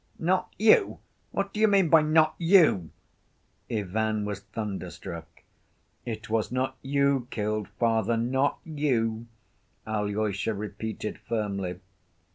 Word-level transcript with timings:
"'Not 0.17 0.51
you'! 0.57 0.97
What 1.29 1.53
do 1.53 1.59
you 1.59 1.67
mean 1.67 1.87
by 1.89 2.01
'not 2.01 2.33
you'?" 2.39 2.89
Ivan 3.69 4.25
was 4.25 4.39
thunderstruck. 4.39 5.43
"It 6.07 6.27
was 6.27 6.51
not 6.51 6.75
you 6.81 7.27
killed 7.29 7.67
father, 7.67 8.17
not 8.17 8.57
you!" 8.65 9.27
Alyosha 9.85 10.55
repeated 10.55 11.19
firmly. 11.19 11.81